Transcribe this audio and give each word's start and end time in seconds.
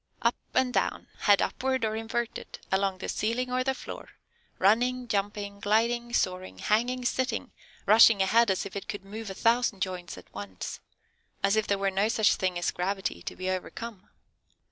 Up 0.23 0.33
and 0.55 0.73
down, 0.73 1.09
head 1.19 1.43
upward 1.43 1.85
or 1.85 1.95
inverted, 1.95 2.57
along 2.71 2.97
the 2.97 3.07
ceiling, 3.07 3.51
or 3.51 3.63
the 3.63 3.75
floor, 3.75 4.09
running, 4.57 5.07
jumping, 5.07 5.59
gliding, 5.59 6.11
soaring, 6.11 6.57
hanging, 6.57 7.05
sitting, 7.05 7.51
rushing 7.85 8.19
ahead 8.19 8.49
as 8.49 8.65
if 8.65 8.75
it 8.75 8.87
could 8.87 9.05
move 9.05 9.29
a 9.29 9.35
thousand 9.35 9.83
joints 9.83 10.17
at 10.17 10.33
once, 10.33 10.79
as 11.43 11.55
if 11.55 11.67
there 11.67 11.77
were 11.77 11.91
no 11.91 12.07
such 12.07 12.33
thing 12.33 12.57
as 12.57 12.71
gravity 12.71 13.21
to 13.21 13.35
be 13.35 13.47
overcome." 13.51 14.09